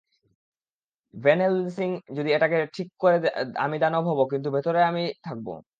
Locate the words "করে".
2.99-3.17